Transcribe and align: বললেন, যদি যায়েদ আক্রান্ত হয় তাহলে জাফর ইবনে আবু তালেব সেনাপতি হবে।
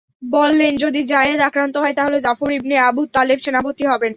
বললেন, 0.21 0.71
যদি 0.77 0.99
যায়েদ 1.03 1.39
আক্রান্ত 1.41 1.75
হয় 1.77 1.93
তাহলে 1.93 2.17
জাফর 2.19 2.49
ইবনে 2.51 2.75
আবু 2.81 3.01
তালেব 3.15 3.39
সেনাপতি 3.45 3.83
হবে। 3.87 4.07